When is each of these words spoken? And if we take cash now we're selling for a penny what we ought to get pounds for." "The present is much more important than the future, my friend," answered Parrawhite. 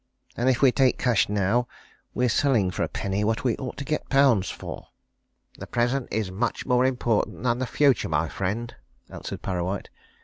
And 0.35 0.49
if 0.49 0.63
we 0.63 0.71
take 0.71 0.97
cash 0.97 1.29
now 1.29 1.67
we're 2.15 2.27
selling 2.27 2.71
for 2.71 2.81
a 2.81 2.87
penny 2.87 3.23
what 3.23 3.43
we 3.43 3.55
ought 3.57 3.77
to 3.77 3.85
get 3.85 4.09
pounds 4.09 4.49
for." 4.49 4.87
"The 5.59 5.67
present 5.67 6.07
is 6.11 6.31
much 6.31 6.65
more 6.65 6.85
important 6.87 7.43
than 7.43 7.59
the 7.59 7.67
future, 7.67 8.09
my 8.09 8.27
friend," 8.27 8.73
answered 9.11 9.43
Parrawhite. 9.43 9.89